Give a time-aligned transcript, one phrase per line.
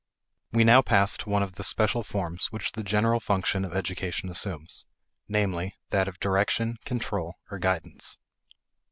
[0.51, 4.29] We now pass to one of the special forms which the general function of education
[4.31, 4.87] assumes:
[5.27, 8.17] namely, that of direction, control, or guidance.